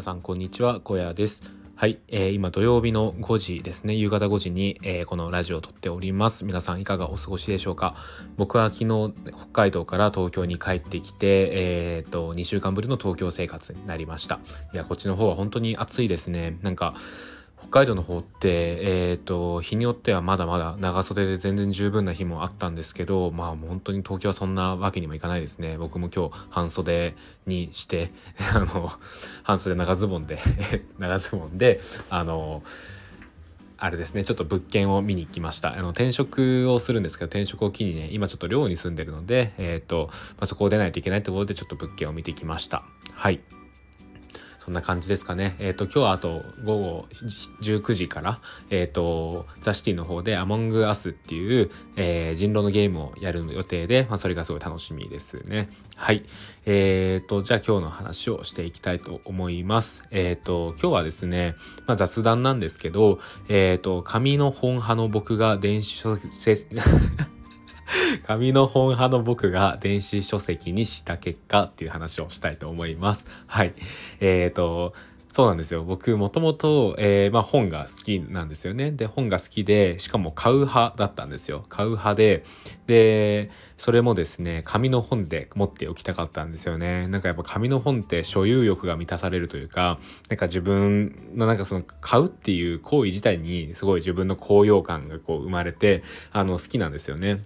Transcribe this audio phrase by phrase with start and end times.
[0.00, 0.80] 皆さんこんにちは。
[0.80, 1.42] 小屋です。
[1.74, 3.92] はい、えー、今土曜日の5時ですね。
[3.92, 6.46] 夕方5時に、えー、このラジオを撮っております。
[6.46, 7.96] 皆さんいかがお過ごしでしょうか。
[8.38, 14.40] 僕は昨日北海道から東京に帰ってきてえー、っと2週間ぶりの東京生活になりました。
[14.72, 16.58] いやこっちの方は本当に暑いですね。
[16.62, 16.94] なんか
[17.60, 25.76] 北海道の方って、えっ、ー、と、日によってはまだまだ長袖で全然十分な日もあったんですけど、まあ本当に東京はそんなわけにもいかないですね。
[25.76, 27.14] 僕も今日半袖
[27.46, 28.12] にして、
[28.54, 28.90] あの、
[29.42, 30.38] 半袖長ズボンで
[30.98, 32.62] 長ズボンで、あの、
[33.76, 35.74] あれですね、ちょっと物件を見に行きました。
[35.74, 42.82] あの、転職をするんですけど、転職を機にね、今ちょっと寮に住んでるので、え、ー、と、まあ、そこを出ないといけないってことで、ちょっと物件を見てきました。
[43.14, 43.40] はい。
[44.60, 45.56] そんな感じですかね。
[45.58, 47.08] えっ、ー、と、今日はあと午後
[47.62, 55.70] 19時から、えっ、ー、と、ザ・シティの方でアモング・アスっていう、えー、人狼のゲームをやる予定で、まあ、それがすごい楽しみですね。
[55.96, 56.24] はい。
[56.66, 60.02] えっ、と、じゃあ今日の話をしていきたいと思います。
[60.10, 66.66] えっ、と、今日はですね、まあ、雑談なんですけど、えっ、と、紙の本派の僕が電子書籍、
[68.26, 73.26] 紙の本派の僕が電子書籍にした結果っていう話をしたいと思います。
[73.46, 73.74] はい。
[74.20, 74.94] えっ、ー、と、
[75.32, 75.84] そうなんですよ。
[75.84, 78.90] 僕もともと、えー、まあ、本が好きなんですよね。
[78.90, 81.64] で、本が好きで、しかも買う派だったんですよ。
[81.68, 82.44] 買う派で、
[82.88, 87.06] で、それもですね、紙の本で持っておきたかったんですよね。
[87.06, 96.02] なんかやっぱ紙の本って所有欲が満たされるというか、なんか自分のなんかその買うっていう行為自体にすごい自分の高揚感がこう生まれて、
[96.32, 97.44] あの好きなんですよね。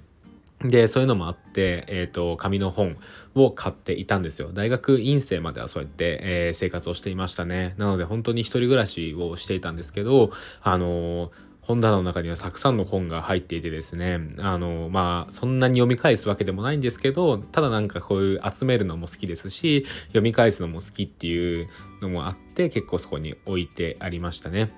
[0.64, 2.94] で、そういうのもあって、えっ、ー、と、紙の本
[3.34, 4.50] を買っていたんですよ。
[4.52, 7.74] 大学院生まではそうやって、えー、生活をしていましたね。
[7.76, 10.30] なので、本当に一人暮らしをしていたんですけど、
[10.62, 11.30] あのー
[11.66, 21.68] 本棚の中にはたくさんの本が入っていてですね、あの、まあ、そんなに読み返すわけでもないんですけど、ただなんかこういう集めるのも好きですし、読み返すのも好きっていう
[22.02, 24.74] のもあって、結構そこに置いてありましたね。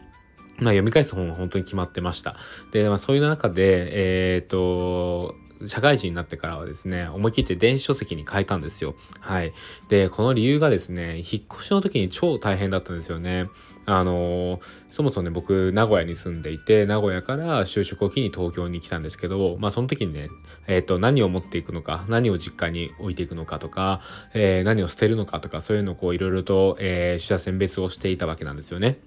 [0.58, 2.36] まあ、読み返す本は本当に決まってました。
[2.70, 5.34] で、まあ、そういう中で、えっ、ー、と、
[5.66, 8.94] 社会人になってからはですね、思い切って電子書籍に変えたんですよ。
[9.20, 9.52] はい。
[9.88, 13.48] で、この理由がですね、引っ越しの時に超大変だったんですよね。
[13.86, 20.28] あのー、そもそもね、僕、名古屋に住んでいて、名古屋から就職を機に東京に来たんですけど、まあ、その時にね、
[20.66, 24.00] えっ、ー、と、何を持っていくのか、何を実家に置いていくのかとか、
[24.34, 28.98] えー、何を捨てるのかとか、そういうのをこう、いろいろと、えー、取捨選別をしていたわけなんですよね。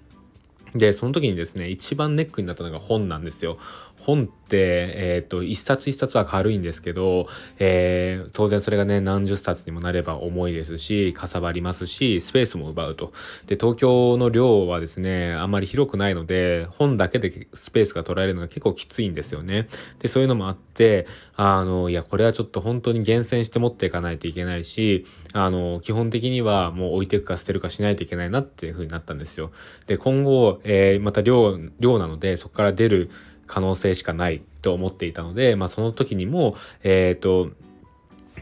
[0.74, 3.58] で、その時にですね、一番ネックになったのが本なんですよ。
[4.00, 4.56] 本って、
[4.96, 13.12] えっ、ー、と、一冊一冊は軽いんですけど、えー、当然それがね、何十冊にもなれば重いですし、かさばりますし、スペースも奪うと。
[13.46, 19.68] で、東京の量はですね、あんまり広くないので、本だけでスペースが取られるのが結構きついんですよね。
[19.98, 29.50] で、そういうのもあって、あの、いや、これはちょっと本当に厳選して持っていかないといけないし、あの、基本的にはもう置いていくか捨てるかしないといけないなっていう風になったんですよ。
[29.86, 33.10] で、今後、えー、また量、量なので、そこから出る
[33.46, 37.50] 可能性しかないと思っていたので、まあ、その時にも、えっ、ー、と、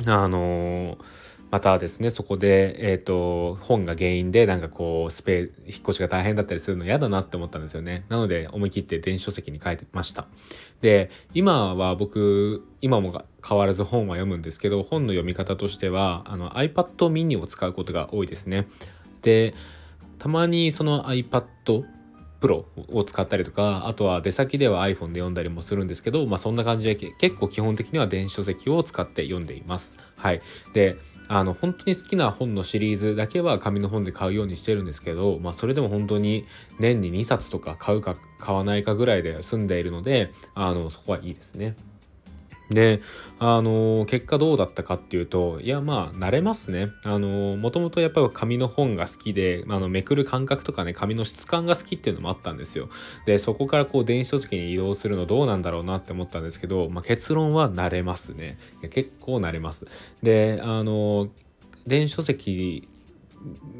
[0.06, 0.99] あのー
[1.51, 8.05] またですねそこで、えーと、本が原因でなんかこうスペー引っ越しが大変だったりするの嫌だなって思ったんですよね。
[8.09, 10.27] なので思い切って電子書籍に書いてました。
[10.83, 18.69] で今は僕今も変わらず本は読むんですけど本の読み方としてはあの iPad mini を使うことが多いですね。
[19.23, 19.55] で
[20.19, 21.85] たまにその iPad
[22.41, 29.97] プロを使ったりとかあとは出先では iPhone で読んだりもするんですけど、まあ、そんな感じで結構基本的には電子書籍を使って読んでいます。
[30.16, 30.97] はい、で
[31.28, 36.47] あの本当に好きな本のシリーズだけは紙の本で買うようにしてるんですけど、まあ、それでも本当に
[36.78, 41.76] 年に2冊とか買うか買わないかぐらいで済んでいるのであのそこはいいですね。
[42.71, 43.01] で、
[43.39, 46.91] あの、結果どうだったかっていうと、いや、まあ、慣れますね。
[47.05, 52.89] あの、もともとやっぱり紙の本が好きで、あの、めくる感覚とかね、紙の質感が好きっていうのもあったんですよ。
[53.27, 58.59] で、そこからこう、電子書籍に移動するのどうなんだろうなって思ったんですけど、まあ、結論は慣れますね。
[58.91, 59.87] 結構慣れます。
[60.23, 61.29] で、あの、
[61.87, 62.88] 電子書籍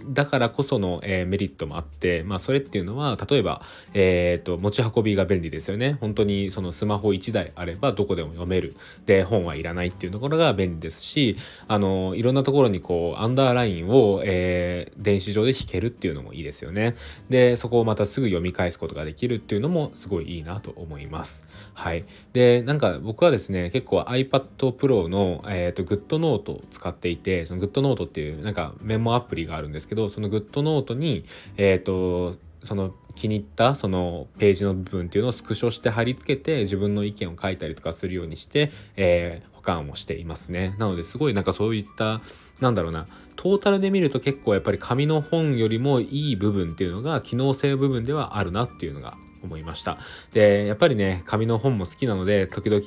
[0.09, 3.63] だからこその、えー、メリットもあって、まあ、それっていうのは例えば、
[3.95, 5.99] えーと、持ち運びが便利ですよね。
[6.01, 8.77] 本当にそのスマホ1台あればどこでも読める。
[9.07, 16.95] で本はいらないっていうところが便利ですしあのいろんなところにこうアンダーラインを、えー、電子上で引けるっていうのもいいですよね。
[17.29, 21.45] でそこをまたすぐ読み返すことができるっていうのもすごいいいなと思います。
[21.75, 22.05] はい。
[22.33, 31.25] でなんか僕はですね結構 iPad Pro の、えーと、と GoodNote を使っていてその GoodNote っていうなんかメモアプリがあるんですけどそのグッドノートに、
[31.57, 40.77] えーと、その気に入ったそのページの部分っていうのをスクショして貼り付けて自分の意見を書いたりとかするようにして、えー、保管をしていますね。
[40.79, 42.21] なのですごいなんかそういった
[42.61, 49.99] なんだろうなトータルで見ると結構やっぱり紙の本よりもいい部分っていうのが機能性部分ではあるなっていうのが思いました。
[50.33, 52.83] でやっぱりね紙の本も好きなので時々、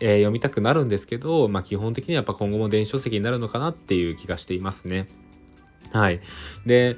[0.00, 5.08] えー、読みたくなるんですけど、まあ、基本的にはやっぱ今後も電子書籍になるのかなっていう気がしていますね。
[5.90, 6.20] はい。
[6.66, 6.96] で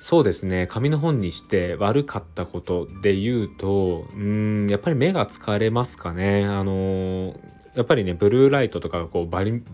[0.00, 7.34] そうですね紙の本にして悪かったことで言うとうんやっぱり目が疲れますかねあの
[7.74, 9.64] やっぱりねブルーライトとかがこうバリ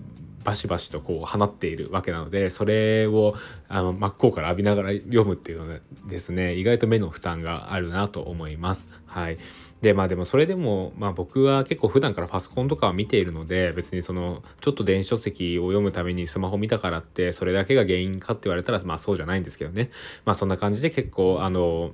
[0.44, 3.34] バシバシとこう放っているわけなのでそれを
[3.68, 8.90] あの真っ向から浴びながら読むっていうのですね意外と目の負担があるなと思います。
[9.06, 9.38] はい
[9.82, 19.90] でまあでもそれでもまあ僕は結構普段からパソコンとかは見ているので別にそのちょっと電子書籍を読むためにスマホ見たからってそれだけが原因かって言われたらまあそうじゃないんですけどね
[20.24, 21.90] まあそんな感じで結構あの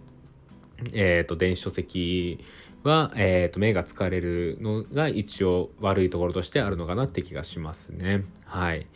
[0.92, 2.44] えっ、ー、と電子書籍
[2.88, 8.24] は、えーと、目が疲れるのが一応悪いところとしてあるのかなって気がしますね。
[8.44, 8.86] はい。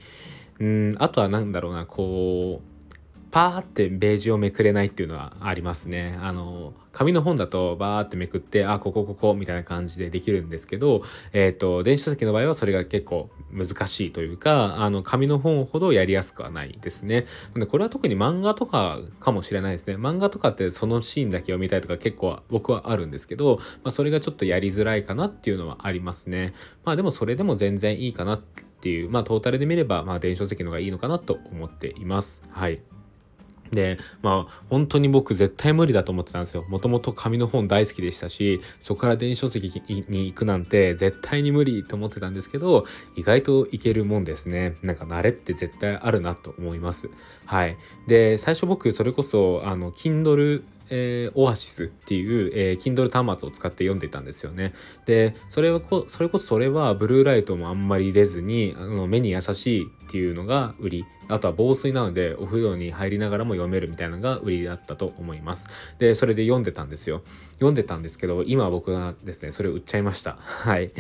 [0.59, 2.72] うんあとは何だろうなこう
[3.33, 6.19] パーってページをめくれないっていうのはありますね。
[6.21, 11.03] あの紙の本だとバーってめくってあここここみたいな感じでできるんですけど、
[11.33, 17.25] えっ、ー、と電子書籍の場合はそれが結構難しいというかあの紙の本ほどやりやすくはないですね。
[17.57, 19.97] でこれは特に漫画とかかもしれないですね。
[19.97, 26.53] 漫画とかってそのシーンだけ読みたいとか結構僕はあるんですけど、まあ、それがちょっとやりづらいかなっていうのはありますね。
[26.85, 32.43] まあでもそれでも全然いいかなっていうまあトータルで見ればまあ電子書籍の方がいいのかなと思っています。
[32.51, 32.83] はい。
[33.73, 36.65] でまあ本当に僕絶対無理だと思ってたんですよ。
[36.69, 42.87] もともと紙の本大好きでしたしそこから電子書籍に行くなんて絶対に無理と思ってたんですけど
[43.17, 44.77] 意外といけるもんですね。
[44.83, 47.09] なんか慣れって絶対あるなと思います。
[47.47, 47.77] はい。
[48.07, 50.63] で最初僕それこそあの Kindle
[50.95, 54.75] えー、オアシスっていう、えー、Kindle 端末を使って読んでたんですよね。
[55.07, 61.07] で、それはこ、それこそそれはブルーライトもあんまり出ずに、あの目に優しいっていうのが売り。
[61.29, 65.69] あとは防水なのでお風呂に入りながらも読めるみたいなのが売りだったと思います。
[65.99, 67.23] で、それで読んでたんですよ。
[67.55, 70.37] 読んでたんですけど、今僕はですね、それを売っちゃいました。
[70.37, 70.93] はい。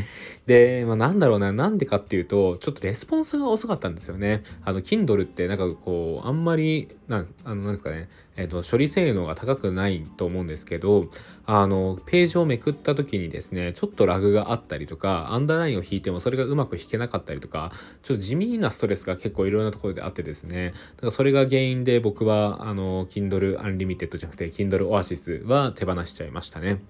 [0.46, 4.42] で、まあなんだろうな、なんでかっていうと、ちょっとレスポンスが遅かったんですよね。
[4.64, 11.08] あの、Kindle ってなんかこう、あんまり、なんあのなんですかね、えっ、ー、と、処理性能が高くないと思うんですけど、
[11.44, 17.72] あの、ページをめくった時にですね、ちょっとラグがあったりとか、アンダーラインを引いてもそれがうまく引けなかったりとか、
[18.02, 26.80] ちょっと地味なストレスが結構いろんなところであってですね、だからそれが原因で僕は、あの、Kindle Unlimited じゃなくて、Kindle Oasis は手放しちゃいましたね。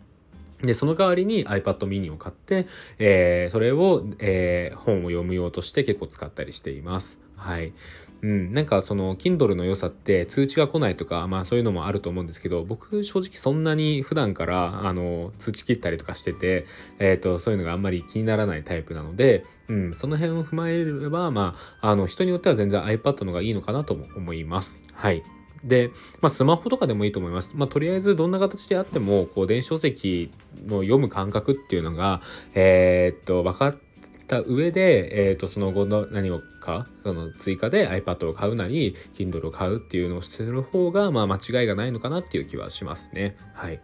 [0.62, 2.66] で、その代わりに iPad mini を買って、
[2.98, 7.18] えー、それを、えー、本を読むようとして結構使ったりしています。
[7.36, 7.72] はい。
[8.22, 16.64] うん、なんかその Kindle の良さって通知が来ないとか、まあそういうのもあると思うんですけど、僕正直そんなに普段からあの通知切ったりとかしてて、
[17.00, 24.82] えっ、ー、と、そういうのがあんまり気にならないタイプなので、うん、その辺を踏まえれば、まあ、あの人によっては全然 iPad の方がいいのかなとも思います。
[24.92, 25.24] はい。
[25.64, 25.90] で、
[26.20, 27.50] まあ、スマホとかでもいいと思います。
[27.54, 30.30] まあ、とりあえずどんな形であっても、こう、電子書籍
[30.66, 32.20] の読む感覚っていうのが、
[32.54, 33.76] えー、っと、分かっ
[34.26, 43.36] た上で、えー、っと、その後の何をか、その追加で iPad を買うなり、Kindle を買うっていうのをする方が、まあ、間違いがないのかなっていう気はしますね。
[43.54, 43.80] はい。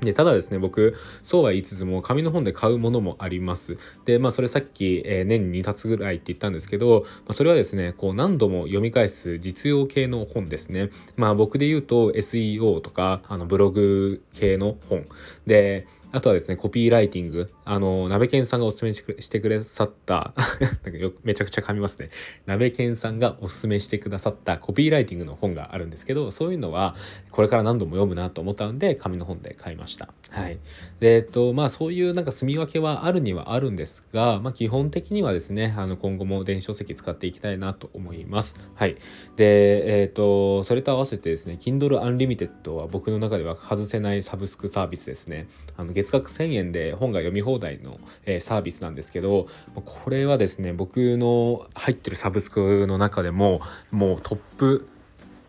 [0.00, 3.76] で、ただですね、僕、そうは言いつつも、紙の本で買うものもあります。
[4.04, 10.90] で、まあ、それさっき、えー、年に2冊ぐらいって言ったんですけど、まあ、それはですね、こう、何度も読み返す実用系の本ですね。
[11.16, 15.06] まあ、僕で言うと、SEO とか、あの、ブログ系の本。
[15.46, 17.52] で、あとはですね、コピーライティング。
[17.64, 20.32] あの、鍋健さんがおすすめしてくださった
[20.82, 22.08] なんかよめちゃくちゃ噛みますね。
[22.46, 26.94] 鍋健さんがおすすめしてくださったコピーライティングの本があるんですけど、そういうのは
[27.30, 30.08] これから何度も読むなと思ったんで、紙の本で買いました。
[30.30, 30.58] はい。
[31.00, 38.56] で、えっと、まあそういうなんか住み分けはあるにはあるんですが、まあ基本的にはですね、あの今後も電子書籍使っていきたいなと思います。
[38.74, 38.96] はい。
[39.36, 45.48] で、えっと、それと合わせてですね、Kindle Unlimited は僕の中では外せないサブスクサービスですね。
[45.76, 54.88] あの月額1000円で本が読み放題の、えー、サービスなんですけどこれはですね僕の入ってるサブスクの中でももうトップ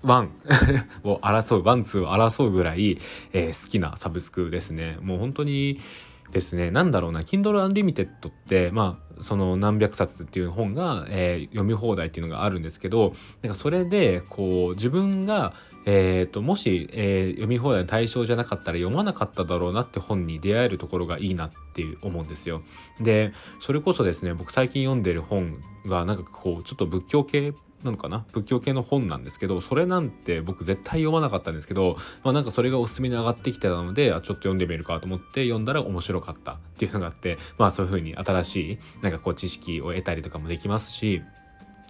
[0.03, 0.29] 1
[1.03, 2.99] を争うワンツーを争うぐらい、
[3.33, 4.97] えー、好きなサブスクですね。
[5.01, 5.79] もう本当に
[6.31, 15.53] ですねなんだろうな Kindle Unlimited ってまあその何百冊っていう本が、えー、読み放題っていうのがあるんですけどなんかそれでこう自分が
[15.91, 22.61] えーと、もし、えー、読み放題の対象じゃなかったら読まなかっただろうなって本に出会えるところがいいなっていう思うんですよ。
[23.01, 27.53] でそれこそですね僕最近読んでる本がなんかこうちょっと仏教系
[27.83, 28.23] なのかな？
[28.33, 41.23] 仏教系の本なんですけどそれなんて僕絶対読まなかったんですけど、まあ、なんかそれがおすすめに上がってきてたのであちょっと読んでみるかと思って読んだら面白かったっていうのがあってまあそういう風に新しいなんかこう知識を得たりとかもできますし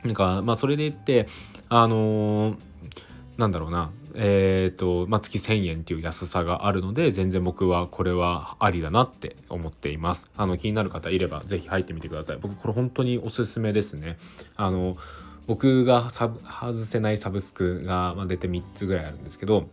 [0.06, 1.28] なんかまあそれで言って
[1.68, 2.58] あのー、
[3.40, 3.90] なんだろうな。
[4.16, 10.30] えーとまあ、月1000円っていう安さがあるので全然僕はこれはありだなって思っています。
[10.36, 12.38] あの気になる方いれば是非入ってみてください。
[12.42, 14.18] 僕これ本当におすすめですね。
[14.58, 14.98] あの
[15.48, 16.38] 僕が外
[16.84, 19.70] せないサブスクが、まあ、出て3つぐらいあるんですけど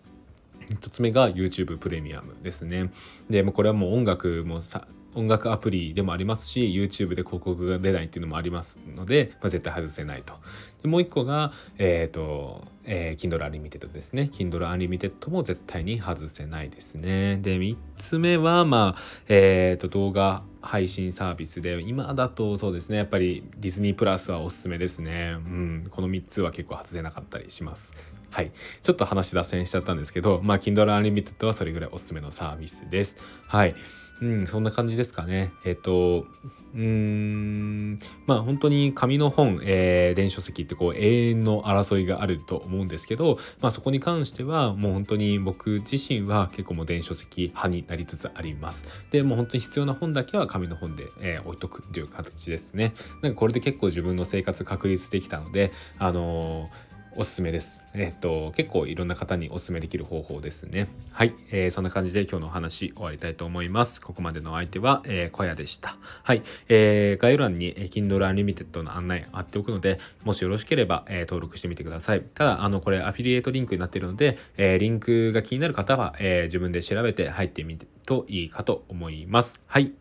[0.71, 2.93] 1つ目が YouTube プレミアムですね。
[3.29, 10.35] でもこれはもう音楽もさ音楽アプリでもありますし YouTube で広告が出ないっていうのもありますので、まあ、絶対外せないと。
[10.83, 14.31] でもう一個が、えっ、ー、と、えー、Kindle Unlimited ですね。
[14.33, 17.39] Kindle Unlimited も絶対に外せないですね。
[17.39, 25.37] で、3つ目は、まあ、えっ、ー、と、動画配信サービスで、今だとそうですね、やっぱりディズニープラスはおすすめですね。
[25.39, 27.95] うん、この3つは結構外せなかったりします。
[28.31, 28.53] はい。
[28.83, 33.17] ちょっと話脱線しちゃったんですけど、まあ、Kindle Unlimited はそれぐらいおすすめのサービスです。
[33.47, 33.75] はい。
[34.21, 35.53] うん、そんな感じですかね。
[35.65, 36.27] えっ、と、
[36.75, 48.87] うーん、まあ本当に紙の本、えー、電子書籍ってこう永遠の争いがあると思うんですけど、まあそこに関してはもう本当に僕自身は結構もう電子書籍派になりつつあります。
[49.11, 52.95] で、もう本当に必要な本だけは紙の本で、えー、置いとくっていう形ですね。
[53.23, 57.83] なんかこれで結構自分の生活確立できたので、あのーおすすめです。
[57.95, 60.89] えっと、結構いろんな方におすすめできる方法ですね。
[61.13, 61.33] はい。
[61.51, 64.03] えー、そんな感じで今日のお話終わりたいと思います。
[64.03, 65.97] ここまでの相手は、えー、小屋でした。
[66.23, 66.43] はい。
[66.69, 72.21] えー、概要欄に、えー、Kindle Unlimited の案内貼っておくので、もしよろしければ、えー、登録してみてください。
[72.35, 79.59] ただ、あの、これアフィリエイトリンクになっているので、えー、リンクが気になる方は、えー、自分で調べて入ってみるといいかと思います。
[79.67, 79.93] はい。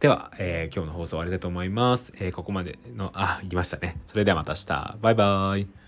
[0.00, 2.12] では、えー、今日の放送終わりたいと思います。
[2.18, 4.00] えー、ここまでの、あ、行きましたね。
[4.06, 4.96] それではまた明日。
[5.02, 5.87] バイバイ。